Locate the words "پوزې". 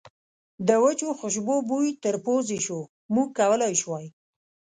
2.25-2.59